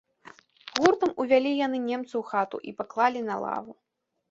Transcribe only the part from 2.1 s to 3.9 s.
ў хату і паклалі на лаву.